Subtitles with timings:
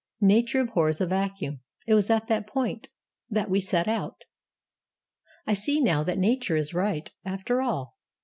[0.19, 2.87] 'Nature abhors a vacuum'; it was at that point
[3.29, 4.23] that we set out.
[5.45, 7.97] I see now that Nature is right, after all.